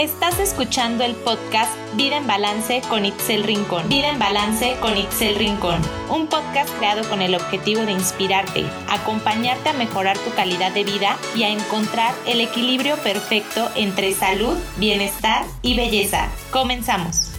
Estás 0.00 0.40
escuchando 0.40 1.04
el 1.04 1.14
podcast 1.14 1.70
Vida 1.94 2.16
en 2.16 2.26
Balance 2.26 2.80
con 2.88 3.04
Itzel 3.04 3.44
Rincón. 3.44 3.86
Vida 3.90 4.08
en 4.08 4.18
Balance 4.18 4.74
con 4.80 4.96
Itzel 4.96 5.34
Rincón. 5.34 5.78
Un 6.10 6.26
podcast 6.26 6.74
creado 6.78 7.06
con 7.10 7.20
el 7.20 7.34
objetivo 7.34 7.82
de 7.82 7.92
inspirarte, 7.92 8.64
acompañarte 8.88 9.68
a 9.68 9.72
mejorar 9.74 10.16
tu 10.16 10.34
calidad 10.34 10.72
de 10.72 10.84
vida 10.84 11.18
y 11.36 11.42
a 11.42 11.50
encontrar 11.50 12.14
el 12.26 12.40
equilibrio 12.40 12.96
perfecto 13.04 13.68
entre 13.76 14.12
salud, 14.12 14.56
bienestar 14.78 15.44
y 15.60 15.76
belleza. 15.76 16.30
Comenzamos. 16.50 17.38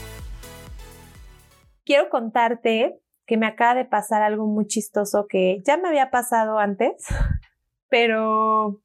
Quiero 1.83 2.09
contarte 2.09 3.01
que 3.25 3.37
me 3.37 3.47
acaba 3.47 3.73
de 3.73 3.85
pasar 3.85 4.21
algo 4.21 4.45
muy 4.45 4.67
chistoso 4.67 5.25
que 5.27 5.63
ya 5.65 5.77
me 5.77 5.87
había 5.87 6.11
pasado 6.11 6.59
antes, 6.59 7.07
pero 7.89 8.79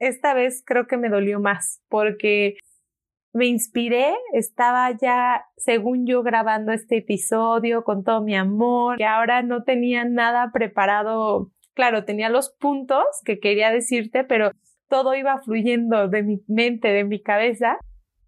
esta 0.00 0.34
vez 0.34 0.64
creo 0.66 0.88
que 0.88 0.96
me 0.96 1.08
dolió 1.08 1.38
más 1.38 1.80
porque 1.88 2.56
me 3.36 3.46
inspiré, 3.46 4.14
estaba 4.32 4.90
ya, 4.92 5.44
según 5.58 6.06
yo, 6.06 6.22
grabando 6.22 6.72
este 6.72 6.96
episodio 6.96 7.84
con 7.84 8.02
todo 8.02 8.22
mi 8.22 8.34
amor, 8.34 8.98
y 8.98 9.04
ahora 9.04 9.42
no 9.42 9.62
tenía 9.62 10.06
nada 10.06 10.52
preparado. 10.54 11.50
Claro, 11.74 12.06
tenía 12.06 12.30
los 12.30 12.48
puntos 12.48 13.04
que 13.26 13.38
quería 13.38 13.70
decirte, 13.70 14.24
pero 14.24 14.52
todo 14.88 15.14
iba 15.14 15.36
fluyendo 15.42 16.08
de 16.08 16.22
mi 16.22 16.40
mente, 16.48 16.88
de 16.88 17.04
mi 17.04 17.22
cabeza, 17.22 17.76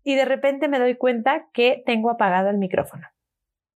y 0.04 0.14
de 0.14 0.26
repente 0.26 0.68
me 0.68 0.78
doy 0.78 0.94
cuenta 0.96 1.46
que 1.54 1.82
tengo 1.86 2.10
apagado 2.10 2.50
el 2.50 2.58
micrófono. 2.58 3.06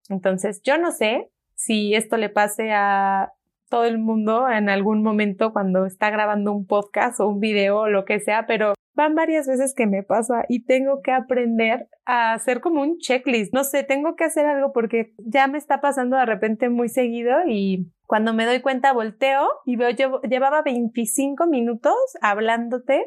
Entonces, 0.09 0.61
yo 0.61 0.77
no 0.77 0.91
sé 0.91 1.31
si 1.55 1.95
esto 1.95 2.17
le 2.17 2.29
pase 2.29 2.71
a 2.73 3.31
todo 3.69 3.85
el 3.85 3.97
mundo 3.97 4.47
en 4.47 4.69
algún 4.69 5.01
momento 5.01 5.51
cuando 5.51 5.87
está 5.87 6.11
grabando 6.11 6.53
un 6.53 6.67
podcast 6.67 7.19
o 7.19 7.27
un 7.27 7.39
video 7.39 7.79
o 7.79 7.89
lo 7.89 8.05
que 8.05 8.19
sea, 8.19 8.45
pero 8.45 8.75
van 8.95 9.15
varias 9.15 9.47
veces 9.47 9.73
que 9.73 9.87
me 9.87 10.03
pasa 10.03 10.45
y 10.47 10.65
tengo 10.65 11.01
que 11.01 11.11
aprender 11.11 11.87
a 12.05 12.33
hacer 12.33 12.61
como 12.61 12.81
un 12.81 12.97
checklist. 12.97 13.53
No 13.53 13.63
sé, 13.63 13.83
tengo 13.83 14.15
que 14.15 14.25
hacer 14.25 14.45
algo 14.45 14.71
porque 14.71 15.13
ya 15.17 15.47
me 15.47 15.57
está 15.57 15.81
pasando 15.81 16.17
de 16.17 16.25
repente 16.25 16.69
muy 16.69 16.89
seguido 16.89 17.35
y 17.47 17.91
cuando 18.05 18.33
me 18.33 18.45
doy 18.45 18.61
cuenta 18.61 18.93
volteo 18.93 19.47
y 19.65 19.75
veo, 19.75 19.89
llevaba 20.21 20.61
25 20.61 21.47
minutos 21.47 21.95
hablándote 22.21 23.05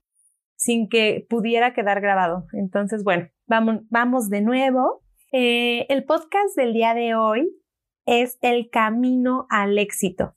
sin 0.56 0.88
que 0.88 1.26
pudiera 1.28 1.74
quedar 1.74 2.00
grabado. 2.00 2.46
Entonces, 2.52 3.04
bueno, 3.04 3.28
vamos, 3.46 3.82
vamos 3.90 4.28
de 4.28 4.40
nuevo. 4.40 5.02
Eh, 5.32 5.86
el 5.88 6.04
podcast 6.04 6.56
del 6.56 6.72
día 6.72 6.94
de 6.94 7.14
hoy 7.14 7.54
es 8.06 8.38
el 8.40 8.70
camino 8.70 9.46
al 9.50 9.78
éxito. 9.78 10.34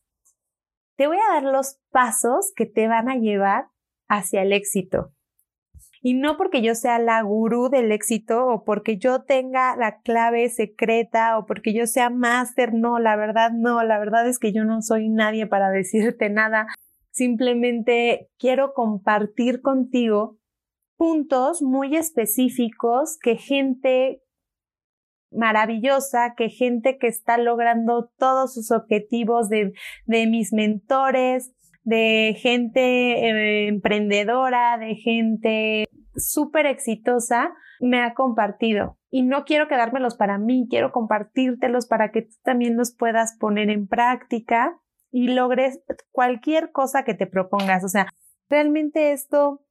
Te 0.98 1.08
voy 1.08 1.18
a 1.18 1.34
dar 1.34 1.44
los 1.44 1.80
pasos 1.92 2.52
que 2.56 2.66
te 2.66 2.88
van 2.88 3.10
a 3.10 3.16
llevar 3.16 3.68
hacia 4.10 4.42
el 4.42 4.52
éxito. 4.52 5.14
Y 6.02 6.14
no 6.14 6.38
porque 6.38 6.62
yo 6.62 6.76
sea 6.76 6.98
la 6.98 7.22
gurú 7.22 7.70
del 7.70 7.92
éxito 7.92 8.48
o 8.48 8.64
porque 8.64 8.98
yo 8.98 9.24
tenga 9.24 9.76
la 9.76 10.00
clave 10.00 10.50
secreta 10.50 11.38
o 11.38 11.46
porque 11.46 11.74
yo 11.74 11.88
sea 11.88 12.10
máster, 12.10 12.74
no, 12.74 13.00
la 13.00 13.16
verdad 13.18 13.52
no, 13.52 13.84
la 13.84 14.00
verdad 14.00 14.28
es 14.28 14.40
que 14.40 14.54
yo 14.54 14.64
no 14.64 14.82
soy 14.82 15.10
nadie 15.10 15.46
para 15.48 15.70
decirte 15.72 16.30
nada. 16.30 16.68
Simplemente 17.12 18.30
quiero 18.38 18.74
compartir 18.74 19.62
contigo 19.62 20.38
puntos 20.96 21.62
muy 21.62 21.96
específicos 21.96 23.18
que 23.22 23.36
gente 23.36 24.22
maravillosa, 25.32 26.34
que 26.36 26.50
gente 26.50 26.98
que 26.98 27.08
está 27.08 27.38
logrando 27.38 28.12
todos 28.18 28.54
sus 28.54 28.72
objetivos 28.72 29.50
de, 29.50 29.74
de 30.06 30.28
mis 30.28 30.54
mentores, 30.54 31.54
de 31.90 32.36
gente 32.38 32.80
eh, 32.82 33.68
emprendedora, 33.68 34.78
de 34.78 34.94
gente 34.96 35.88
súper 36.16 36.68
exitosa, 36.68 37.52
me 37.82 38.04
ha 38.04 38.14
compartido. 38.14 38.98
Y 39.10 39.24
no 39.24 39.44
quiero 39.44 39.68
quedármelos 39.68 40.16
para 40.16 40.38
mí, 40.38 40.68
quiero 40.70 40.92
compartírtelos 40.92 41.88
para 41.88 42.12
que 42.12 42.24
tú 42.24 42.36
también 42.44 42.78
los 42.78 42.96
puedas 42.96 43.38
poner 43.40 43.72
en 43.72 43.88
práctica 43.88 44.80
y 45.12 45.30
logres 45.30 45.80
cualquier 46.12 46.72
cosa 46.72 47.04
que 47.04 47.16
te 47.16 47.26
propongas. 47.26 47.84
O 47.84 47.88
sea, 47.88 48.14
realmente 48.50 49.12
esto, 49.12 49.66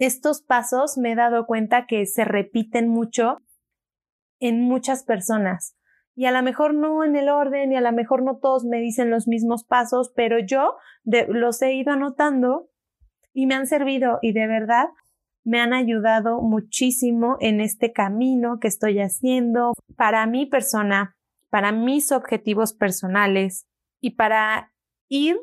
estos 0.00 0.42
pasos 0.42 0.98
me 0.98 1.12
he 1.12 1.14
dado 1.14 1.46
cuenta 1.46 1.86
que 1.86 2.04
se 2.06 2.24
repiten 2.24 2.88
mucho 2.88 3.38
en 4.40 4.60
muchas 4.60 5.04
personas 5.04 5.73
y 6.16 6.26
a 6.26 6.32
lo 6.32 6.42
mejor 6.42 6.74
no 6.74 7.04
en 7.04 7.16
el 7.16 7.28
orden 7.28 7.72
y 7.72 7.76
a 7.76 7.80
lo 7.80 7.92
mejor 7.92 8.22
no 8.22 8.38
todos 8.38 8.64
me 8.64 8.80
dicen 8.80 9.10
los 9.10 9.26
mismos 9.26 9.64
pasos, 9.64 10.12
pero 10.14 10.38
yo 10.38 10.76
los 11.04 11.60
he 11.62 11.74
ido 11.74 11.92
anotando 11.92 12.68
y 13.32 13.46
me 13.46 13.54
han 13.54 13.66
servido 13.66 14.18
y 14.22 14.32
de 14.32 14.46
verdad 14.46 14.88
me 15.44 15.60
han 15.60 15.74
ayudado 15.74 16.40
muchísimo 16.40 17.36
en 17.40 17.60
este 17.60 17.92
camino 17.92 18.58
que 18.60 18.68
estoy 18.68 19.00
haciendo 19.00 19.74
para 19.96 20.26
mi 20.26 20.46
persona, 20.46 21.16
para 21.50 21.72
mis 21.72 22.12
objetivos 22.12 22.72
personales 22.72 23.66
y 24.00 24.12
para 24.12 24.72
ir 25.08 25.36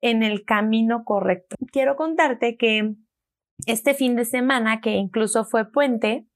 en 0.00 0.22
el 0.22 0.44
camino 0.44 1.04
correcto. 1.04 1.56
Quiero 1.70 1.96
contarte 1.96 2.56
que 2.56 2.94
este 3.66 3.94
fin 3.94 4.16
de 4.16 4.24
semana, 4.24 4.80
que 4.80 4.92
incluso 4.92 5.44
fue 5.44 5.70
puente, 5.70 6.26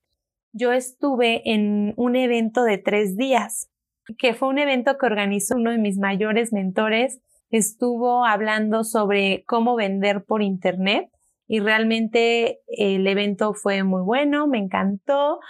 yo 0.53 0.73
estuve 0.73 1.43
en 1.51 1.95
un 1.97 2.17
evento 2.17 2.65
de 2.65 2.79
tres 2.79 3.17
días, 3.17 3.71
que 4.19 4.35
fue 4.35 4.49
un 4.49 4.59
evento 4.59 4.99
que 4.99 5.07
organizó 5.07 5.57
uno 5.57 5.71
de 5.71 5.79
mis 5.79 5.99
mayores 5.99 6.53
mentores. 6.53 7.21
Estuvo 7.51 8.25
hablando 8.25 8.85
sobre 8.85 9.45
cómo 9.47 9.77
vender 9.77 10.25
por 10.25 10.43
Internet 10.43 11.11
y 11.47 11.61
realmente 11.61 12.61
el 12.69 13.07
evento 13.07 13.55
fue 13.55 13.83
muy 13.83 14.03
bueno, 14.03 14.47
me 14.47 14.59
encantó, 14.59 15.41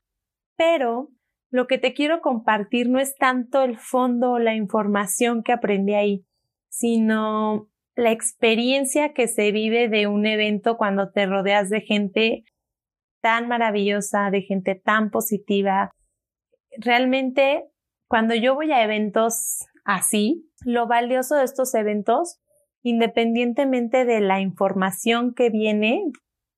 pero 0.57 1.09
lo 1.51 1.67
que 1.67 1.79
te 1.79 1.93
quiero 1.93 2.21
compartir 2.21 2.89
no 2.89 3.01
es 3.01 3.17
tanto 3.17 3.63
el 3.63 3.79
fondo 3.79 4.33
o 4.33 4.39
la 4.39 4.55
información 4.55 5.43
que 5.43 5.53
aprendí 5.53 5.95
ahí, 5.95 6.25
sino 6.71 7.69
la 7.97 8.13
experiencia 8.13 9.13
que 9.13 9.29
se 9.29 9.53
vive 9.53 9.89
de 9.89 10.07
un 10.07 10.27
evento 10.27 10.79
cuando 10.79 11.11
te 11.11 11.27
rodeas 11.27 11.69
de 11.69 11.81
gente 11.83 12.45
tan 13.21 13.49
maravillosa, 13.49 14.31
de 14.31 14.43
gente 14.43 14.75
tan 14.75 15.11
positiva. 15.11 15.91
Realmente, 16.79 17.65
cuando 18.09 18.35
yo 18.35 18.55
voy 18.55 18.73
a 18.73 18.83
eventos 18.83 19.67
así, 19.85 20.51
lo 20.65 20.87
valioso 20.87 21.37
de 21.37 21.45
estos 21.45 21.75
eventos, 21.75 22.39
independientemente 22.83 24.05
de 24.05 24.21
la 24.21 24.41
información 24.41 25.35
que 25.35 25.51
viene 25.51 26.03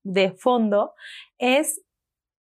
de 0.03 0.33
fondo, 0.33 0.93
es 1.39 1.83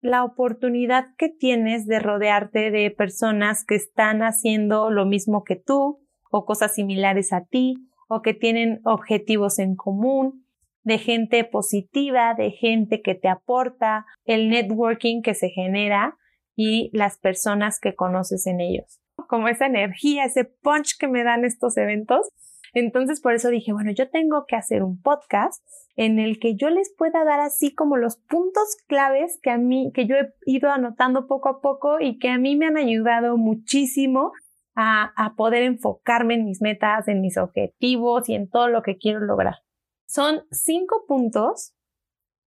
la 0.01 0.23
oportunidad 0.23 1.07
que 1.17 1.29
tienes 1.29 1.85
de 1.87 1.99
rodearte 1.99 2.71
de 2.71 2.91
personas 2.91 3.65
que 3.65 3.75
están 3.75 4.21
haciendo 4.21 4.89
lo 4.89 5.05
mismo 5.05 5.43
que 5.43 5.55
tú 5.55 5.99
o 6.29 6.45
cosas 6.45 6.75
similares 6.75 7.33
a 7.33 7.45
ti 7.45 7.75
o 8.07 8.21
que 8.21 8.33
tienen 8.33 8.79
objetivos 8.83 9.59
en 9.59 9.75
común 9.75 10.46
de 10.87 10.99
gente 10.99 11.43
positiva, 11.43 12.33
de 12.33 12.51
gente 12.51 13.01
que 13.01 13.13
te 13.13 13.27
aporta, 13.27 14.05
el 14.23 14.47
networking 14.47 15.21
que 15.21 15.33
se 15.33 15.49
genera 15.49 16.17
y 16.55 16.89
las 16.93 17.17
personas 17.17 17.81
que 17.81 17.93
conoces 17.93 18.47
en 18.47 18.61
ellos. 18.61 19.01
Como 19.27 19.49
esa 19.49 19.65
energía, 19.65 20.23
ese 20.23 20.45
punch 20.45 20.97
que 20.97 21.09
me 21.09 21.25
dan 21.25 21.43
estos 21.43 21.75
eventos. 21.75 22.29
Entonces 22.73 23.19
por 23.19 23.33
eso 23.33 23.49
dije, 23.49 23.73
bueno, 23.73 23.91
yo 23.91 24.09
tengo 24.09 24.45
que 24.47 24.55
hacer 24.55 24.81
un 24.81 25.01
podcast 25.01 25.61
en 25.97 26.19
el 26.19 26.39
que 26.39 26.55
yo 26.55 26.69
les 26.69 26.95
pueda 26.97 27.25
dar 27.25 27.41
así 27.41 27.75
como 27.75 27.97
los 27.97 28.15
puntos 28.15 28.77
claves 28.87 29.41
que 29.43 29.49
a 29.49 29.57
mí, 29.57 29.91
que 29.93 30.05
yo 30.05 30.15
he 30.15 30.33
ido 30.45 30.69
anotando 30.69 31.27
poco 31.27 31.49
a 31.49 31.59
poco 31.59 31.99
y 31.99 32.17
que 32.17 32.29
a 32.29 32.37
mí 32.37 32.55
me 32.55 32.67
han 32.67 32.77
ayudado 32.77 33.35
muchísimo 33.35 34.31
a, 34.73 35.11
a 35.17 35.35
poder 35.35 35.63
enfocarme 35.63 36.35
en 36.35 36.45
mis 36.45 36.61
metas, 36.61 37.09
en 37.09 37.19
mis 37.19 37.37
objetivos 37.37 38.29
y 38.29 38.35
en 38.35 38.49
todo 38.49 38.69
lo 38.69 38.83
que 38.83 38.95
quiero 38.95 39.19
lograr. 39.19 39.66
Son 40.07 40.43
cinco 40.51 41.05
puntos 41.05 41.75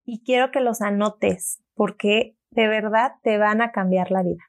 y 0.05 0.23
quiero 0.25 0.51
que 0.51 0.61
los 0.61 0.81
anotes 0.81 1.63
porque 1.75 2.37
de 2.51 2.69
verdad 2.69 3.13
te 3.23 3.39
van 3.39 3.61
a 3.61 3.71
cambiar 3.71 4.11
la 4.11 4.23
vida. 4.23 4.45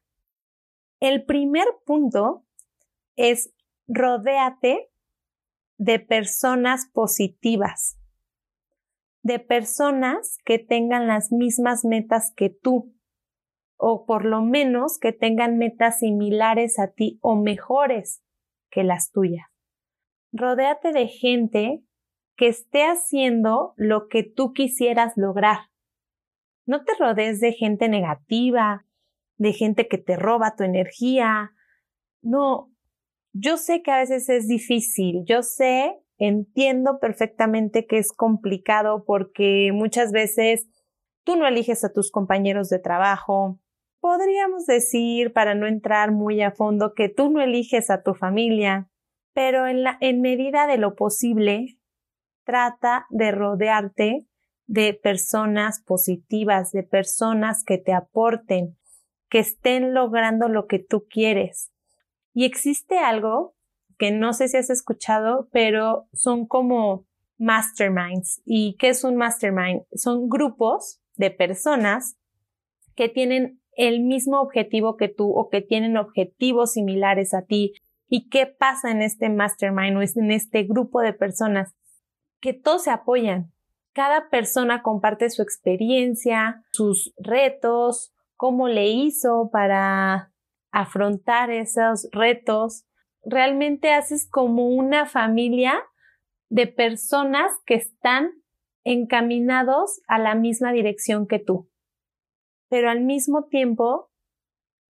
El 1.02 1.26
primer 1.26 1.66
punto 1.86 2.46
es 3.16 3.54
rodéate 3.88 4.90
de 5.78 6.00
personas 6.00 6.88
positivas, 6.94 7.98
de 9.24 9.40
personas 9.40 10.38
que 10.46 10.58
tengan 10.60 11.08
las 11.08 11.32
mismas 11.32 11.84
metas 11.84 12.32
que 12.36 12.50
tú, 12.50 12.96
o 13.76 14.06
por 14.06 14.26
lo 14.26 14.42
menos 14.42 14.98
que 15.00 15.12
tengan 15.12 15.58
metas 15.58 16.00
similares 16.00 16.80
a 16.80 16.92
ti 16.92 17.20
o 17.22 17.36
mejores 17.36 18.24
que 18.70 18.84
las 18.84 19.12
tuyas. 19.12 19.48
Rodéate 20.32 20.92
de 20.94 21.08
gente 21.08 21.84
que 22.42 22.48
esté 22.48 22.86
haciendo 22.86 23.76
lo 23.78 24.08
que 24.08 24.24
tú 24.24 24.54
quisieras 24.54 25.14
lograr. 25.16 25.60
No 26.66 26.84
te 26.84 26.94
rodees 27.00 27.40
de 27.40 27.54
gente 27.54 27.88
negativa, 27.90 28.88
de 29.38 29.54
gente 29.54 29.88
que 29.88 30.00
te 30.00 30.16
roba 30.16 30.56
tu 30.56 30.64
energía. 30.64 31.52
No, 32.24 32.72
yo 33.32 33.58
sé 33.58 33.84
que 33.84 33.92
a 33.92 33.98
veces 33.98 34.28
es 34.30 34.48
difícil, 34.48 35.24
yo 35.26 35.44
sé, 35.44 36.00
entiendo 36.18 36.98
perfectamente 37.00 37.86
que 37.86 38.00
es 38.00 38.12
complicado 38.12 39.04
porque 39.06 39.70
muchas 39.72 40.12
veces 40.12 40.68
Tú 41.24 41.36
no 41.36 41.48
eliges 41.48 41.84
a 41.84 41.94
tus 41.94 42.12
compañeros 42.12 42.70
de 42.70 42.80
trabajo. 42.80 43.60
Podríamos 44.00 44.66
decir, 44.66 45.32
para 45.34 45.54
no 45.54 45.68
entrar 45.68 46.12
muy 46.12 46.42
a 46.42 46.52
fondo, 46.52 46.94
que 46.96 47.10
tú 47.10 47.30
no 47.30 47.42
eliges 47.42 47.92
a 47.92 48.02
tu 48.02 48.16
familia, 48.16 48.90
pero 49.34 49.68
en, 49.68 49.84
la, 49.84 49.98
en 50.02 50.22
medida 50.22 50.66
de 50.66 50.78
lo 50.78 50.96
posible, 50.96 51.78
trata 52.44 53.06
de 53.10 53.32
rodearte 53.32 54.28
de 54.68 54.94
personas 54.94 55.82
positivas, 55.82 56.72
de 56.72 56.84
personas 56.84 57.64
que 57.64 57.78
te 57.78 57.94
aporten, 57.94 58.78
que 59.30 59.40
estén 59.40 59.94
logrando 59.94 60.48
lo 60.48 60.68
que 60.68 60.80
tú 60.80 61.06
quieres. 61.10 61.72
Y 62.34 62.46
existe 62.46 62.98
algo 62.98 63.56
que 63.98 64.12
no 64.12 64.34
sé 64.34 64.48
si 64.48 64.58
has 64.58 64.70
escuchado, 64.70 65.50
pero 65.52 66.08
son 66.14 66.48
como 66.48 67.06
masterminds. 67.38 68.42
¿Y 68.46 68.76
qué 68.78 68.90
es 68.90 69.04
un 69.04 69.16
mastermind? 69.16 69.84
Son 69.94 70.30
grupos 70.30 71.02
de 71.18 71.32
personas 71.32 72.18
que 72.96 73.10
tienen 73.10 73.62
el 73.74 74.02
mismo 74.02 74.42
objetivo 74.42 74.98
que 74.98 75.08
tú 75.08 75.32
o 75.32 75.50
que 75.50 75.62
tienen 75.62 75.98
objetivos 75.98 76.74
similares 76.74 77.34
a 77.34 77.44
ti. 77.44 77.74
¿Y 78.08 78.30
qué 78.30 78.46
pasa 78.46 78.92
en 78.92 79.02
este 79.02 79.30
mastermind 79.30 79.98
o 79.98 80.02
en 80.02 80.32
este 80.32 80.64
grupo 80.64 81.02
de 81.02 81.14
personas? 81.14 81.74
Que 82.42 82.54
todos 82.54 82.84
se 82.84 82.92
apoyan. 82.92 83.54
Cada 83.94 84.30
persona 84.30 84.82
comparte 84.82 85.30
su 85.30 85.42
experiencia, 85.42 86.64
sus 86.72 87.14
retos, 87.18 88.14
cómo 88.36 88.68
le 88.68 88.88
hizo 88.88 89.50
para 89.52 90.34
afrontar 90.72 91.52
esos 91.52 92.10
retos. 92.12 92.86
Realmente 93.24 93.94
haces 93.94 94.28
como 94.30 94.68
una 94.68 95.06
familia 95.06 95.84
de 96.50 96.68
personas 96.68 97.52
que 97.66 97.76
están 97.76 98.32
encaminados 98.84 100.02
a 100.08 100.20
la 100.20 100.36
misma 100.36 100.72
dirección 100.72 101.28
que 101.28 101.40
tú. 101.40 101.70
Pero 102.70 102.90
al 102.90 103.02
mismo 103.02 103.46
tiempo, 103.46 104.10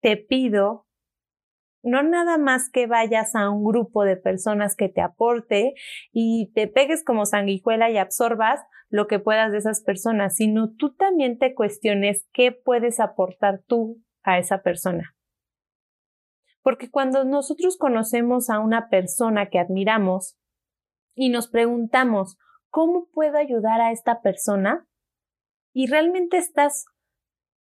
te 0.01 0.17
pido 0.17 0.87
no 1.83 2.03
nada 2.03 2.39
más 2.39 2.71
que 2.71 2.87
vayas 2.87 3.35
a 3.35 3.51
un 3.51 3.65
grupo 3.65 4.05
de 4.05 4.17
personas 4.17 4.77
que 4.77 4.89
te 4.89 5.01
aporte 5.01 5.75
y 6.13 6.53
te 6.55 6.69
pegues 6.69 7.05
como 7.05 7.27
sanguijuela 7.27 7.91
y 7.91 7.99
absorbas 7.99 8.61
lo 8.89 9.07
que 9.07 9.19
puedas 9.19 9.53
de 9.53 9.59
esas 9.59 9.83
personas, 9.83 10.37
sino 10.37 10.73
tú 10.75 10.95
también 10.95 11.39
te 11.39 11.55
cuestiones 11.55 12.27
qué 12.33 12.53
puedes 12.53 13.01
aportar 13.01 13.63
tú 13.67 14.03
a 14.23 14.39
esa 14.39 14.63
persona. 14.63 15.15
Porque 16.63 16.91
cuando 16.91 17.25
nosotros 17.25 17.77
conocemos 17.77 18.49
a 18.51 18.61
una 18.61 18.89
persona 18.89 19.49
que 19.49 19.59
admiramos 19.59 20.39
y 21.15 21.31
nos 21.31 21.49
preguntamos, 21.49 22.39
¿cómo 22.69 23.09
puedo 23.13 23.39
ayudar 23.39 23.81
a 23.81 23.91
esta 23.91 24.23
persona? 24.23 24.87
Y 25.73 25.87
realmente 25.87 26.37
estás 26.37 26.85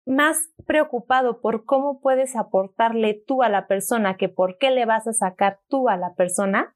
más 0.07 0.49
preocupado 0.65 1.41
por 1.41 1.65
cómo 1.65 1.99
puedes 1.99 2.35
aportarle 2.35 3.21
tú 3.27 3.43
a 3.43 3.49
la 3.49 3.67
persona 3.67 4.15
que 4.15 4.29
por 4.29 4.57
qué 4.57 4.71
le 4.71 4.85
vas 4.85 5.05
a 5.07 5.13
sacar 5.13 5.59
tú 5.67 5.89
a 5.89 5.97
la 5.97 6.15
persona, 6.15 6.75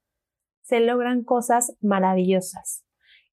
se 0.62 0.82
logran 0.82 1.24
cosas 1.24 1.76
maravillosas. 1.82 2.86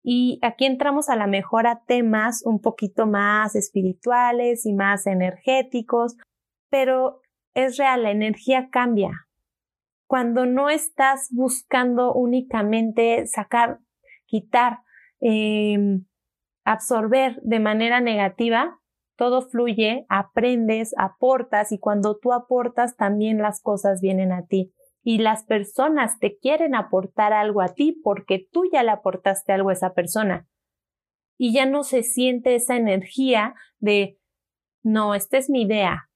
Y 0.02 0.38
aquí 0.42 0.64
entramos 0.64 1.08
a 1.08 1.16
la 1.16 1.26
mejor 1.26 1.66
a 1.66 1.82
temas 1.84 2.42
un 2.44 2.60
poquito 2.60 3.06
más 3.06 3.56
espirituales 3.56 4.64
y 4.64 4.72
más 4.72 5.06
energéticos, 5.06 6.16
pero 6.70 7.20
es 7.54 7.76
real, 7.76 8.04
la 8.04 8.12
energía 8.12 8.70
cambia. 8.70 9.10
Cuando 10.06 10.46
no 10.46 10.70
estás 10.70 11.28
buscando 11.32 12.14
únicamente 12.14 13.26
sacar, 13.26 13.80
quitar, 14.26 14.78
em, 15.20 16.06
absorber 16.64 17.40
de 17.42 17.60
manera 17.60 18.00
negativa, 18.00 18.78
todo 19.18 19.42
fluye, 19.42 20.06
aprendes, 20.08 20.94
aportas 20.96 21.72
y 21.72 21.78
cuando 21.80 22.16
tú 22.16 22.32
aportas 22.32 22.96
también 22.96 23.38
las 23.38 23.60
cosas 23.60 24.00
vienen 24.00 24.30
a 24.30 24.46
ti 24.46 24.72
y 25.02 25.18
las 25.18 25.42
personas 25.44 26.20
te 26.20 26.38
quieren 26.38 26.76
aportar 26.76 27.32
algo 27.32 27.60
a 27.60 27.74
ti 27.74 28.00
porque 28.04 28.46
tú 28.52 28.62
ya 28.72 28.84
le 28.84 28.92
aportaste 28.92 29.52
algo 29.52 29.70
a 29.70 29.72
esa 29.72 29.92
persona. 29.92 30.46
Y 31.36 31.52
ya 31.52 31.66
no 31.66 31.82
se 31.82 32.04
siente 32.04 32.54
esa 32.54 32.76
energía 32.76 33.54
de, 33.78 34.18
no, 34.84 35.16
esta 35.16 35.36
es 35.36 35.50
mi 35.50 35.62
idea. 35.62 36.08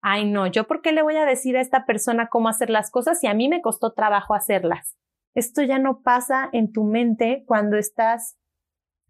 Ay, 0.00 0.24
no, 0.24 0.46
yo 0.46 0.66
por 0.66 0.80
qué 0.80 0.92
le 0.92 1.02
voy 1.02 1.16
a 1.16 1.26
decir 1.26 1.58
a 1.58 1.60
esta 1.60 1.84
persona 1.84 2.28
cómo 2.28 2.48
hacer 2.48 2.70
las 2.70 2.90
cosas 2.90 3.20
si 3.20 3.26
a 3.26 3.34
mí 3.34 3.50
me 3.50 3.60
costó 3.60 3.92
trabajo 3.92 4.34
hacerlas. 4.34 4.96
Esto 5.34 5.62
ya 5.62 5.78
no 5.78 6.00
pasa 6.00 6.48
en 6.52 6.72
tu 6.72 6.84
mente 6.84 7.44
cuando 7.46 7.76
estás 7.76 8.38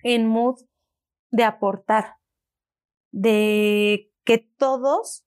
en 0.02 0.26
mood 0.26 0.56
de 1.30 1.44
aportar, 1.44 2.16
de 3.12 4.10
que 4.24 4.38
todos 4.38 5.24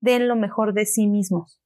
den 0.00 0.28
lo 0.28 0.36
mejor 0.36 0.74
de 0.74 0.86
sí 0.86 1.08
mismos 1.08 1.60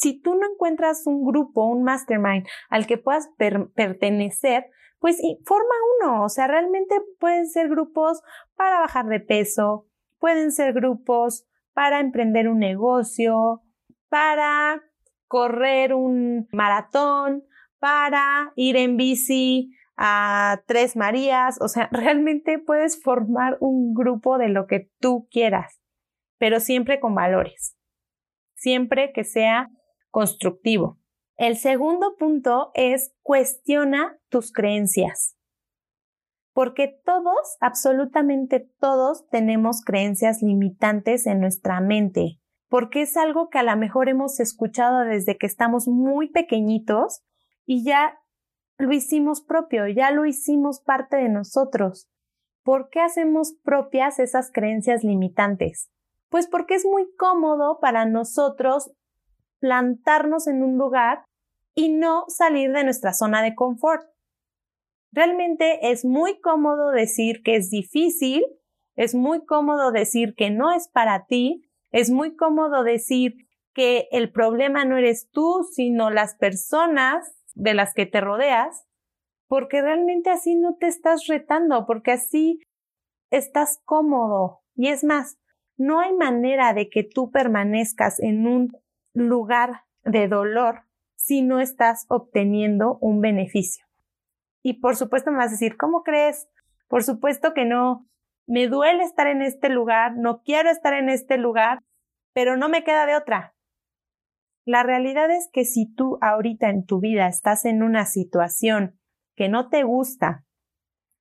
si 0.00 0.20
tú 0.20 0.34
no 0.34 0.50
encuentras 0.50 1.06
un 1.06 1.24
grupo, 1.24 1.66
un 1.66 1.82
mastermind 1.82 2.46
al 2.68 2.86
que 2.86 2.98
puedas 2.98 3.28
pertenecer, 3.74 4.66
pues 4.98 5.20
forma 5.44 5.74
uno. 6.00 6.24
O 6.24 6.28
sea, 6.28 6.46
realmente 6.46 6.96
pueden 7.18 7.46
ser 7.48 7.68
grupos 7.68 8.22
para 8.54 8.80
bajar 8.80 9.06
de 9.06 9.20
peso, 9.20 9.86
pueden 10.18 10.52
ser 10.52 10.72
grupos 10.72 11.46
para 11.72 12.00
emprender 12.00 12.48
un 12.48 12.58
negocio, 12.58 13.62
para 14.08 14.82
correr 15.26 15.94
un 15.94 16.48
maratón, 16.52 17.44
para 17.78 18.52
ir 18.56 18.76
en 18.76 18.96
bici 18.96 19.74
a 20.00 20.62
Tres 20.66 20.96
Marías. 20.96 21.60
O 21.60 21.68
sea, 21.68 21.88
realmente 21.92 22.58
puedes 22.58 23.00
formar 23.00 23.58
un 23.60 23.94
grupo 23.94 24.38
de 24.38 24.48
lo 24.48 24.66
que 24.66 24.90
tú 24.98 25.28
quieras, 25.30 25.78
pero 26.38 26.58
siempre 26.58 26.98
con 26.98 27.14
valores. 27.14 27.76
Siempre 28.56 29.12
que 29.12 29.24
sea 29.24 29.68
constructivo. 30.10 30.98
El 31.36 31.56
segundo 31.56 32.16
punto 32.18 32.70
es 32.74 33.14
cuestiona 33.22 34.18
tus 34.28 34.52
creencias. 34.52 35.36
Porque 36.52 37.00
todos, 37.04 37.56
absolutamente 37.60 38.68
todos, 38.80 39.28
tenemos 39.28 39.82
creencias 39.82 40.42
limitantes 40.42 41.26
en 41.26 41.40
nuestra 41.40 41.80
mente. 41.80 42.40
Porque 42.68 43.02
es 43.02 43.16
algo 43.16 43.48
que 43.48 43.58
a 43.58 43.62
lo 43.62 43.76
mejor 43.76 44.08
hemos 44.08 44.40
escuchado 44.40 45.00
desde 45.00 45.38
que 45.38 45.46
estamos 45.46 45.88
muy 45.88 46.28
pequeñitos 46.28 47.22
y 47.64 47.84
ya 47.84 48.19
lo 48.80 48.92
hicimos 48.92 49.42
propio, 49.42 49.86
ya 49.86 50.10
lo 50.10 50.26
hicimos 50.26 50.80
parte 50.80 51.16
de 51.16 51.28
nosotros. 51.28 52.08
¿Por 52.62 52.88
qué 52.90 53.00
hacemos 53.00 53.54
propias 53.62 54.18
esas 54.18 54.50
creencias 54.52 55.04
limitantes? 55.04 55.90
Pues 56.28 56.46
porque 56.46 56.74
es 56.74 56.84
muy 56.84 57.06
cómodo 57.16 57.78
para 57.80 58.04
nosotros 58.06 58.92
plantarnos 59.58 60.46
en 60.46 60.62
un 60.62 60.78
lugar 60.78 61.24
y 61.74 61.90
no 61.90 62.24
salir 62.28 62.72
de 62.72 62.84
nuestra 62.84 63.12
zona 63.12 63.42
de 63.42 63.54
confort. 63.54 64.06
Realmente 65.12 65.90
es 65.90 66.04
muy 66.04 66.40
cómodo 66.40 66.90
decir 66.90 67.42
que 67.42 67.56
es 67.56 67.70
difícil, 67.70 68.44
es 68.96 69.14
muy 69.14 69.44
cómodo 69.44 69.90
decir 69.90 70.34
que 70.36 70.50
no 70.50 70.72
es 70.72 70.88
para 70.88 71.26
ti, 71.26 71.68
es 71.90 72.10
muy 72.10 72.36
cómodo 72.36 72.84
decir 72.84 73.34
que 73.72 74.08
el 74.12 74.30
problema 74.30 74.84
no 74.84 74.96
eres 74.96 75.28
tú, 75.30 75.66
sino 75.72 76.10
las 76.10 76.36
personas 76.36 77.39
de 77.54 77.74
las 77.74 77.94
que 77.94 78.06
te 78.06 78.20
rodeas, 78.20 78.86
porque 79.48 79.82
realmente 79.82 80.30
así 80.30 80.56
no 80.56 80.76
te 80.76 80.86
estás 80.86 81.26
retando, 81.26 81.86
porque 81.86 82.12
así 82.12 82.60
estás 83.30 83.80
cómodo. 83.84 84.60
Y 84.74 84.88
es 84.88 85.04
más, 85.04 85.38
no 85.76 86.00
hay 86.00 86.12
manera 86.12 86.72
de 86.72 86.88
que 86.88 87.02
tú 87.04 87.30
permanezcas 87.30 88.20
en 88.20 88.46
un 88.46 88.76
lugar 89.14 89.84
de 90.04 90.28
dolor 90.28 90.82
si 91.16 91.42
no 91.42 91.60
estás 91.60 92.06
obteniendo 92.08 92.98
un 93.00 93.20
beneficio. 93.20 93.86
Y 94.62 94.80
por 94.80 94.96
supuesto 94.96 95.30
me 95.30 95.38
vas 95.38 95.48
a 95.48 95.52
decir, 95.52 95.76
¿cómo 95.76 96.02
crees? 96.02 96.48
Por 96.88 97.02
supuesto 97.02 97.54
que 97.54 97.64
no. 97.64 98.06
Me 98.46 98.68
duele 98.68 99.04
estar 99.04 99.26
en 99.26 99.42
este 99.42 99.68
lugar, 99.68 100.16
no 100.16 100.42
quiero 100.42 100.70
estar 100.70 100.92
en 100.92 101.08
este 101.08 101.38
lugar, 101.38 101.78
pero 102.34 102.56
no 102.56 102.68
me 102.68 102.84
queda 102.84 103.06
de 103.06 103.16
otra. 103.16 103.54
La 104.64 104.82
realidad 104.82 105.30
es 105.30 105.48
que 105.52 105.64
si 105.64 105.92
tú 105.92 106.18
ahorita 106.20 106.68
en 106.68 106.84
tu 106.84 107.00
vida 107.00 107.26
estás 107.26 107.64
en 107.64 107.82
una 107.82 108.04
situación 108.04 109.00
que 109.34 109.48
no 109.48 109.68
te 109.68 109.84
gusta, 109.84 110.44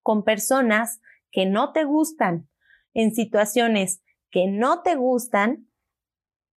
con 0.02 0.24
personas 0.24 1.02
que 1.32 1.46
no 1.46 1.72
te 1.72 1.84
gustan, 1.84 2.50
en 2.94 3.14
situaciones 3.14 4.04
que 4.30 4.48
no 4.48 4.82
te 4.82 4.96
gustan, 4.96 5.68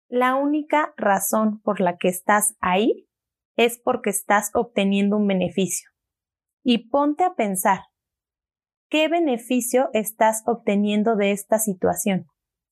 la 0.08 0.34
única 0.34 0.92
razón 0.96 1.60
por 1.60 1.80
la 1.80 1.96
que 1.96 2.08
estás 2.08 2.56
ahí 2.60 3.08
es 3.56 3.78
porque 3.78 4.10
estás 4.10 4.50
obteniendo 4.54 5.16
un 5.16 5.26
beneficio. 5.26 5.90
Y 6.64 6.88
ponte 6.88 7.24
a 7.24 7.34
pensar, 7.34 7.80
¿qué 8.88 9.08
beneficio 9.08 9.90
estás 9.92 10.42
obteniendo 10.46 11.16
de 11.16 11.32
esta 11.32 11.58
situación? 11.58 12.26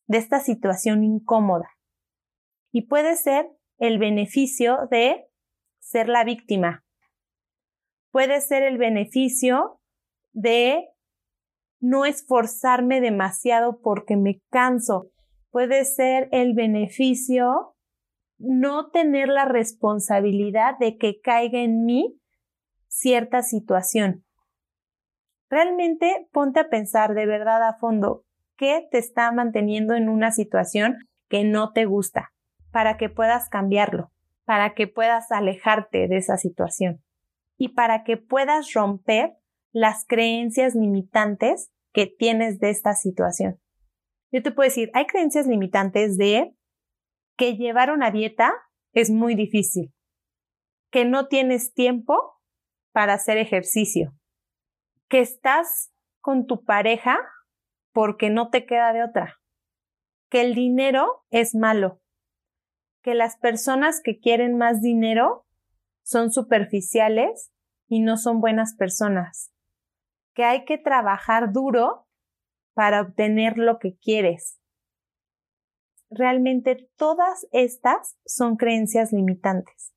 De 0.06 0.18
esta 0.18 0.40
situación 0.40 1.04
incómoda. 1.04 1.70
Y 2.72 2.82
puede 2.82 3.16
ser 3.16 3.50
el 3.80 3.98
beneficio 3.98 4.86
de 4.90 5.26
ser 5.80 6.08
la 6.08 6.22
víctima. 6.22 6.84
Puede 8.12 8.40
ser 8.42 8.62
el 8.62 8.76
beneficio 8.76 9.80
de 10.32 10.86
no 11.80 12.04
esforzarme 12.04 13.00
demasiado 13.00 13.80
porque 13.80 14.16
me 14.16 14.42
canso. 14.50 15.10
Puede 15.50 15.86
ser 15.86 16.28
el 16.30 16.54
beneficio 16.54 17.74
no 18.38 18.90
tener 18.90 19.28
la 19.28 19.46
responsabilidad 19.46 20.78
de 20.78 20.96
que 20.98 21.20
caiga 21.20 21.60
en 21.60 21.84
mí 21.84 22.20
cierta 22.86 23.42
situación. 23.42 24.24
Realmente 25.48 26.28
ponte 26.32 26.60
a 26.60 26.68
pensar 26.68 27.14
de 27.14 27.26
verdad 27.26 27.66
a 27.66 27.78
fondo 27.78 28.24
qué 28.56 28.86
te 28.90 28.98
está 28.98 29.32
manteniendo 29.32 29.94
en 29.94 30.10
una 30.10 30.32
situación 30.32 30.98
que 31.28 31.44
no 31.44 31.72
te 31.72 31.86
gusta 31.86 32.30
para 32.72 32.96
que 32.96 33.08
puedas 33.08 33.48
cambiarlo, 33.48 34.10
para 34.44 34.74
que 34.74 34.86
puedas 34.86 35.30
alejarte 35.32 36.08
de 36.08 36.16
esa 36.16 36.36
situación 36.36 37.02
y 37.56 37.68
para 37.70 38.04
que 38.04 38.16
puedas 38.16 38.72
romper 38.72 39.34
las 39.72 40.04
creencias 40.06 40.74
limitantes 40.74 41.70
que 41.92 42.06
tienes 42.06 42.58
de 42.58 42.70
esta 42.70 42.94
situación. 42.94 43.60
Yo 44.32 44.42
te 44.42 44.52
puedo 44.52 44.68
decir, 44.68 44.90
hay 44.94 45.06
creencias 45.06 45.46
limitantes 45.46 46.16
de 46.16 46.54
que 47.36 47.56
llevar 47.56 47.90
una 47.90 48.10
dieta 48.10 48.52
es 48.92 49.10
muy 49.10 49.34
difícil, 49.34 49.92
que 50.90 51.04
no 51.04 51.26
tienes 51.26 51.72
tiempo 51.72 52.40
para 52.92 53.14
hacer 53.14 53.38
ejercicio, 53.38 54.12
que 55.08 55.20
estás 55.20 55.92
con 56.20 56.46
tu 56.46 56.64
pareja 56.64 57.18
porque 57.92 58.30
no 58.30 58.50
te 58.50 58.66
queda 58.66 58.92
de 58.92 59.02
otra, 59.02 59.40
que 60.28 60.42
el 60.42 60.54
dinero 60.54 61.24
es 61.30 61.54
malo, 61.54 61.99
que 63.02 63.14
las 63.14 63.36
personas 63.36 64.00
que 64.02 64.18
quieren 64.18 64.56
más 64.56 64.80
dinero 64.80 65.46
son 66.02 66.32
superficiales 66.32 67.50
y 67.88 68.00
no 68.00 68.16
son 68.16 68.40
buenas 68.40 68.74
personas, 68.74 69.52
que 70.34 70.44
hay 70.44 70.64
que 70.64 70.78
trabajar 70.78 71.52
duro 71.52 72.06
para 72.74 73.00
obtener 73.00 73.58
lo 73.58 73.78
que 73.78 73.96
quieres. 73.96 74.60
Realmente 76.10 76.90
todas 76.96 77.46
estas 77.52 78.16
son 78.24 78.56
creencias 78.56 79.12
limitantes. 79.12 79.92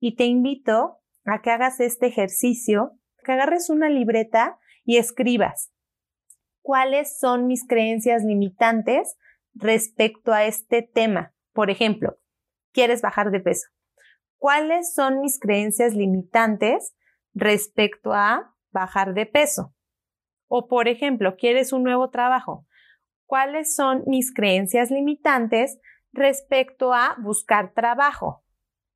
Y 0.00 0.16
te 0.16 0.24
invito 0.24 0.98
a 1.24 1.40
que 1.40 1.50
hagas 1.50 1.80
este 1.80 2.06
ejercicio, 2.06 2.98
que 3.24 3.32
agarres 3.32 3.70
una 3.70 3.88
libreta 3.88 4.58
y 4.84 4.98
escribas 4.98 5.74
cuáles 6.64 7.18
son 7.18 7.46
mis 7.46 7.66
creencias 7.66 8.24
limitantes 8.24 9.18
respecto 9.52 10.32
a 10.32 10.46
este 10.46 10.80
tema. 10.80 11.33
Por 11.54 11.70
ejemplo, 11.70 12.18
¿quieres 12.72 13.00
bajar 13.00 13.30
de 13.30 13.40
peso? 13.40 13.68
¿Cuáles 14.36 14.92
son 14.92 15.20
mis 15.20 15.38
creencias 15.38 15.94
limitantes 15.94 16.94
respecto 17.32 18.12
a 18.12 18.54
bajar 18.72 19.14
de 19.14 19.24
peso? 19.24 19.72
O 20.48 20.66
por 20.66 20.88
ejemplo, 20.88 21.36
¿quieres 21.36 21.72
un 21.72 21.84
nuevo 21.84 22.10
trabajo? 22.10 22.66
¿Cuáles 23.24 23.74
son 23.74 24.02
mis 24.06 24.34
creencias 24.34 24.90
limitantes 24.90 25.78
respecto 26.12 26.92
a 26.92 27.16
buscar 27.22 27.72
trabajo? 27.72 28.44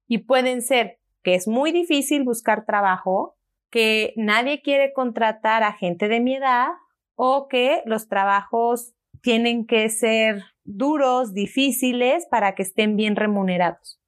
Y 0.06 0.18
pueden 0.18 0.60
ser 0.60 0.98
que 1.22 1.34
es 1.34 1.46
muy 1.46 1.70
difícil 1.70 2.24
buscar 2.24 2.66
trabajo, 2.66 3.38
que 3.70 4.12
nadie 4.16 4.62
quiere 4.62 4.92
contratar 4.92 5.62
a 5.62 5.72
gente 5.72 6.08
de 6.08 6.20
mi 6.20 6.36
edad 6.36 6.70
o 7.14 7.46
que 7.48 7.82
los 7.86 8.08
trabajos 8.08 8.94
tienen 9.22 9.66
que 9.66 9.88
ser 9.88 10.42
duros, 10.68 11.32
difíciles 11.32 12.26
para 12.30 12.54
que 12.54 12.62
estén 12.62 12.94
bien 12.94 13.16
remunerados. 13.16 14.00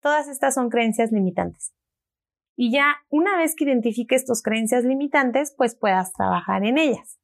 Todas 0.00 0.28
estas 0.28 0.54
son 0.54 0.68
creencias 0.68 1.10
limitantes. 1.12 1.74
Y 2.56 2.72
ya 2.72 2.96
una 3.08 3.36
vez 3.38 3.54
que 3.54 3.64
identifiques 3.64 4.24
tus 4.24 4.42
creencias 4.42 4.84
limitantes, 4.84 5.54
pues 5.56 5.76
puedas 5.76 6.12
trabajar 6.12 6.64
en 6.64 6.76
ellas 6.76 7.18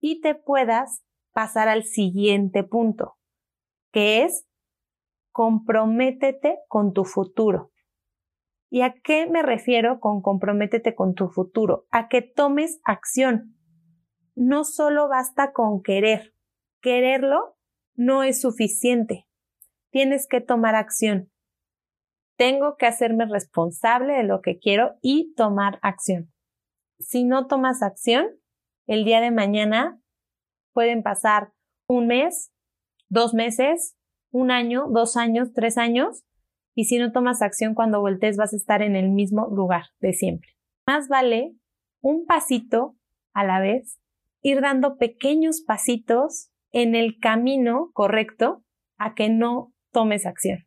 y 0.00 0.20
te 0.20 0.34
puedas 0.34 1.04
pasar 1.32 1.68
al 1.68 1.84
siguiente 1.84 2.64
punto, 2.64 3.16
que 3.92 4.24
es 4.24 4.46
comprométete 5.30 6.58
con 6.68 6.92
tu 6.92 7.04
futuro. 7.04 7.70
¿Y 8.70 8.82
a 8.82 8.92
qué 8.92 9.26
me 9.26 9.42
refiero 9.42 10.00
con 10.00 10.20
comprométete 10.20 10.94
con 10.94 11.14
tu 11.14 11.28
futuro? 11.28 11.86
A 11.90 12.08
que 12.08 12.22
tomes 12.22 12.80
acción. 12.84 13.56
No 14.34 14.64
solo 14.64 15.08
basta 15.08 15.52
con 15.52 15.82
querer. 15.82 16.34
Quererlo 16.80 17.57
no 17.98 18.22
es 18.22 18.40
suficiente. 18.40 19.26
Tienes 19.90 20.28
que 20.28 20.40
tomar 20.40 20.76
acción. 20.76 21.30
Tengo 22.36 22.76
que 22.76 22.86
hacerme 22.86 23.26
responsable 23.26 24.14
de 24.14 24.22
lo 24.22 24.40
que 24.40 24.58
quiero 24.58 24.94
y 25.02 25.34
tomar 25.34 25.80
acción. 25.82 26.32
Si 27.00 27.24
no 27.24 27.48
tomas 27.48 27.82
acción, 27.82 28.28
el 28.86 29.04
día 29.04 29.20
de 29.20 29.32
mañana 29.32 30.00
pueden 30.72 31.02
pasar 31.02 31.52
un 31.88 32.06
mes, 32.06 32.52
dos 33.08 33.34
meses, 33.34 33.96
un 34.30 34.52
año, 34.52 34.86
dos 34.88 35.16
años, 35.16 35.52
tres 35.52 35.76
años 35.76 36.22
y 36.76 36.84
si 36.84 36.98
no 36.98 37.10
tomas 37.10 37.42
acción 37.42 37.74
cuando 37.74 38.00
voltees 38.00 38.36
vas 38.36 38.52
a 38.52 38.56
estar 38.56 38.80
en 38.80 38.94
el 38.94 39.10
mismo 39.10 39.48
lugar 39.48 39.86
de 39.98 40.12
siempre. 40.12 40.50
Más 40.86 41.08
vale 41.08 41.56
un 42.00 42.26
pasito 42.26 42.96
a 43.34 43.44
la 43.44 43.58
vez, 43.58 43.98
ir 44.40 44.60
dando 44.60 44.98
pequeños 44.98 45.62
pasitos 45.62 46.52
en 46.78 46.94
el 46.94 47.18
camino 47.18 47.90
correcto 47.92 48.62
a 48.98 49.14
que 49.14 49.28
no 49.28 49.72
tomes 49.90 50.26
acción. 50.26 50.60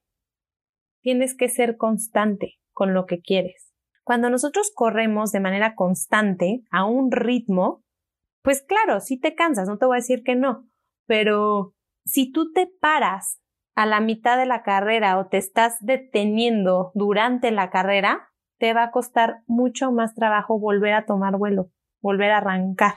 Tienes 1.02 1.38
que 1.38 1.48
ser 1.48 1.78
constante 1.78 2.60
con 2.74 2.94
lo 2.94 3.06
que 3.06 3.22
quieres. 3.22 3.72
Cuando 4.04 4.30
nosotros 4.30 4.74
corremos 4.76 5.32
de 5.32 5.40
manera 5.40 5.74
constante 5.74 6.64
a 6.70 6.84
un 6.84 7.14
ritmo, 7.14 7.86
pues 8.44 8.62
claro, 8.62 9.00
si 9.00 9.22
te 9.22 9.36
cansas, 9.36 9.70
no 9.70 9.78
te 9.78 9.86
voy 9.86 9.96
a 9.96 10.04
decir 10.04 10.22
que 10.24 10.36
no, 10.36 10.68
pero 11.08 11.76
si 12.04 12.30
tú 12.30 12.52
te 12.52 12.68
paras 12.68 13.40
a 13.74 13.86
la 13.86 14.02
mitad 14.02 14.38
de 14.38 14.46
la 14.46 14.64
carrera 14.64 15.18
o 15.18 15.28
te 15.28 15.38
estás 15.38 15.78
deteniendo 15.80 16.92
durante 16.94 17.52
la 17.52 17.70
carrera, 17.70 18.34
te 18.58 18.74
va 18.74 18.84
a 18.84 18.92
costar 18.92 19.44
mucho 19.48 19.94
más 19.94 20.14
trabajo 20.14 20.60
volver 20.60 20.94
a 20.94 21.06
tomar 21.06 21.38
vuelo, 21.38 21.72
volver 22.02 22.32
a 22.32 22.40
arrancar. 22.40 22.96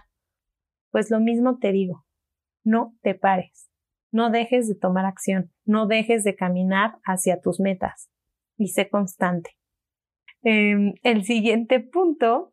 Pues 0.91 1.13
lo 1.13 1.21
mismo 1.21 1.59
te 1.59 1.71
digo, 1.71 2.04
no 2.65 2.97
te 3.03 3.15
pares, 3.15 3.71
no 4.11 4.31
dejes 4.31 4.69
de 4.69 4.75
tomar 4.75 5.05
acción, 5.05 5.53
no 5.65 5.87
dejes 5.87 6.25
de 6.25 6.35
caminar 6.35 6.99
hacia 7.05 7.41
tus 7.41 7.61
metas 7.61 8.11
y 8.57 8.69
sé 8.69 8.89
constante. 8.89 9.51
Em, 10.43 10.95
el 11.03 11.25
siguiente 11.25 11.81
punto 11.81 12.53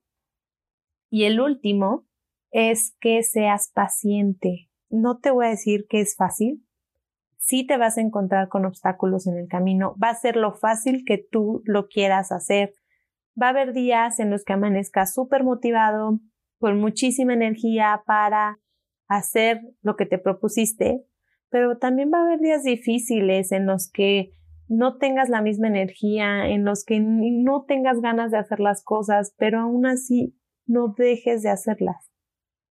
y 1.09 1.25
el 1.25 1.41
último 1.41 2.05
es 2.51 2.95
que 2.99 3.23
seas 3.23 3.71
paciente. 3.73 4.69
No 4.89 5.19
te 5.19 5.31
voy 5.31 5.45
a 5.45 5.49
decir 5.49 5.85
que 5.89 6.01
es 6.01 6.15
fácil, 6.15 6.65
sí 7.37 7.65
te 7.65 7.77
vas 7.77 7.97
a 7.97 8.01
encontrar 8.01 8.47
con 8.47 8.65
obstáculos 8.65 9.27
en 9.27 9.37
el 9.37 9.47
camino, 9.47 9.95
va 10.01 10.09
a 10.09 10.15
ser 10.15 10.35
lo 10.35 10.53
fácil 10.53 11.03
que 11.05 11.17
tú 11.17 11.61
lo 11.65 11.87
quieras 11.87 12.31
hacer. 12.31 12.73
Va 13.41 13.47
a 13.47 13.49
haber 13.49 13.73
días 13.73 14.19
en 14.19 14.29
los 14.29 14.43
que 14.43 14.53
amanezcas 14.53 15.13
súper 15.13 15.43
motivado, 15.43 16.19
con 16.59 16.79
muchísima 16.79 17.33
energía 17.33 18.03
para 18.05 18.59
hacer 19.17 19.61
lo 19.81 19.95
que 19.95 20.05
te 20.05 20.17
propusiste, 20.17 21.03
pero 21.49 21.77
también 21.77 22.11
va 22.13 22.19
a 22.19 22.23
haber 22.23 22.39
días 22.39 22.63
difíciles 22.63 23.51
en 23.51 23.65
los 23.65 23.91
que 23.91 24.31
no 24.67 24.97
tengas 24.97 25.27
la 25.27 25.41
misma 25.41 25.67
energía, 25.67 26.47
en 26.47 26.63
los 26.63 26.85
que 26.85 27.01
no 27.01 27.65
tengas 27.65 27.99
ganas 27.99 28.31
de 28.31 28.37
hacer 28.37 28.61
las 28.61 28.83
cosas, 28.83 29.35
pero 29.37 29.59
aún 29.59 29.85
así 29.85 30.33
no 30.65 30.93
dejes 30.97 31.43
de 31.43 31.49
hacerlas. 31.49 32.09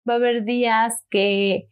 Va 0.07 0.13
a 0.13 0.17
haber 0.17 0.43
días 0.43 1.03
que 1.09 1.69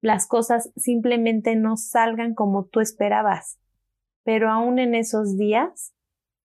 las 0.00 0.28
cosas 0.28 0.72
simplemente 0.76 1.56
no 1.56 1.76
salgan 1.76 2.34
como 2.34 2.66
tú 2.66 2.78
esperabas. 2.78 3.58
Pero 4.22 4.50
aún 4.50 4.78
en 4.78 4.94
esos 4.94 5.36
días 5.36 5.92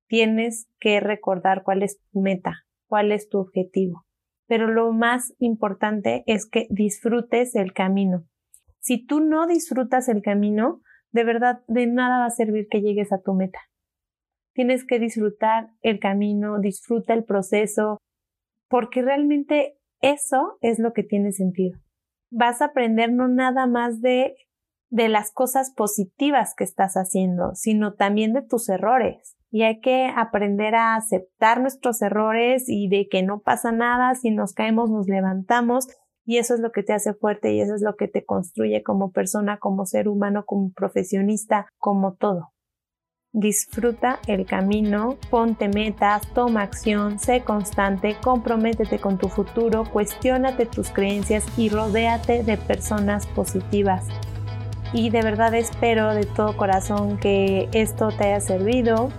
tienes 0.08 0.68
que 0.80 1.00
recordar 1.00 1.62
cuál 1.64 1.84
es 1.84 2.00
tu 2.12 2.22
meta, 2.22 2.66
cuál 2.88 3.12
es 3.12 3.30
tu 3.30 3.38
objetivo. 3.38 4.04
Pero 4.52 4.68
lo 4.68 4.92
más 4.92 5.34
importante 5.40 6.24
es 6.26 6.46
que 6.46 6.68
disfrutes 6.70 7.56
el 7.56 7.72
camino. 7.72 8.26
Si 8.80 9.06
tú 9.06 9.22
no 9.22 9.48
disfrutas 9.48 10.10
el 10.10 10.22
camino, 10.22 10.82
de 11.12 11.24
verdad 11.24 11.62
de 11.70 11.88
nada 11.88 12.20
va 12.20 12.26
a 12.26 12.32
servir 12.32 12.68
que 12.70 12.82
llegues 12.82 13.14
a 13.14 13.22
tu 13.22 13.34
meta. 13.34 13.60
Tienes 14.54 14.86
que 14.86 15.00
disfrutar 15.00 15.70
el 15.80 16.00
camino, 16.00 16.60
disfruta 16.60 17.14
el 17.14 17.24
proceso, 17.24 18.00
porque 18.68 19.02
realmente 19.02 19.78
eso 20.02 20.58
es 20.60 20.80
lo 20.80 20.92
que 20.92 21.04
tiene 21.04 21.32
sentido 21.32 21.80
vas 22.32 22.62
a 22.62 22.66
aprender 22.66 23.12
no 23.12 23.28
nada 23.28 23.68
más 23.68 24.02
de, 24.02 24.36
de 24.90 25.10
las 25.10 25.32
cosas 25.32 25.72
positivas 25.76 26.56
que 26.56 26.64
estás 26.64 26.96
haciendo, 26.96 27.54
sino 27.54 27.94
también 27.94 28.34
de 28.34 28.42
tus 28.42 28.70
errores. 28.70 29.38
Y 29.52 29.64
hay 29.64 29.82
que 29.82 30.08
aprender 30.16 30.76
a 30.76 30.96
aceptar 30.96 31.62
nuestros 31.62 32.02
errores 32.02 32.64
y 32.68 32.88
de 32.88 33.08
que 33.10 33.22
no 33.22 33.42
pasa 33.42 33.72
nada, 33.72 34.16
si 34.16 34.32
nos 34.32 34.54
caemos 34.54 34.90
nos 34.90 35.08
levantamos 35.08 35.88
y 36.26 36.38
eso 36.38 36.54
es 36.54 36.60
lo 36.60 36.72
que 36.72 36.84
te 36.84 36.94
hace 36.94 37.14
fuerte 37.14 37.54
y 37.54 37.62
eso 37.62 37.76
es 37.76 37.82
lo 37.82 37.96
que 37.96 38.08
te 38.08 38.26
construye 38.26 38.84
como 38.84 39.12
persona, 39.12 39.58
como 39.58 39.86
ser 39.86 40.08
humano, 40.08 40.46
como 40.46 40.72
profesionista, 40.72 41.68
como 41.78 42.14
todo. 42.14 42.54
Disfruta 43.34 44.20
el 44.28 44.46
camino, 44.46 45.18
ponte 45.30 45.70
metas, 45.70 46.22
toma 46.34 46.64
acción, 46.64 47.18
sé 47.18 47.42
constante, 47.42 48.18
comprométete 48.22 49.00
con 49.00 49.18
tu 49.18 49.30
futuro, 49.30 49.86
cuestiónate 49.92 50.66
tus 50.66 50.90
creencias 50.90 51.46
y 51.58 51.70
rodéate 51.70 52.44
de 52.44 52.58
personas 52.58 53.28
positivas. 53.28 54.08
Y 54.94 55.10
de 55.12 55.22
verdad 55.22 55.54
espero 55.54 56.14
de 56.14 56.26
todo 56.26 56.58
corazón 56.58 57.18
que 57.18 57.70
esto 57.72 58.10
te 58.10 58.26
haya 58.26 58.42
servido. 58.42 59.10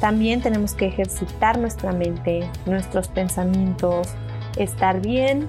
También 0.00 0.42
tenemos 0.42 0.74
que 0.74 0.86
ejercitar 0.86 1.58
nuestra 1.58 1.92
mente, 1.92 2.48
nuestros 2.66 3.08
pensamientos, 3.08 4.08
estar 4.56 5.00
bien 5.00 5.48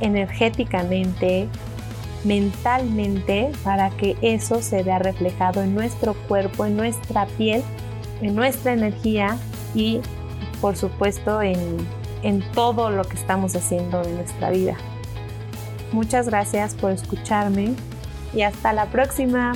energéticamente, 0.00 1.48
mentalmente 2.24 3.50
para 3.64 3.90
que 3.90 4.16
eso 4.20 4.60
se 4.60 4.82
vea 4.82 4.98
reflejado 4.98 5.62
en 5.62 5.74
nuestro 5.74 6.14
cuerpo, 6.28 6.66
en 6.66 6.76
nuestra 6.76 7.26
piel, 7.26 7.62
en 8.20 8.34
nuestra 8.34 8.74
energía 8.74 9.38
y 9.74 10.00
por 10.60 10.76
supuesto 10.76 11.40
en, 11.40 11.58
en 12.22 12.42
todo 12.52 12.90
lo 12.90 13.04
que 13.04 13.16
estamos 13.16 13.56
haciendo 13.56 14.02
en 14.02 14.16
nuestra 14.16 14.50
vida. 14.50 14.76
Muchas 15.92 16.28
gracias 16.28 16.74
por 16.74 16.90
escucharme 16.90 17.74
y 18.34 18.42
hasta 18.42 18.72
la 18.72 18.86
próxima. 18.86 19.52